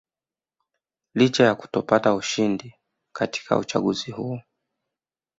Licha 1.15 1.43
ya 1.43 1.55
kutopata 1.55 2.13
ushindi 2.15 2.73
katika 3.15 3.57
uchaguzi 3.57 4.11
huo 4.11 4.41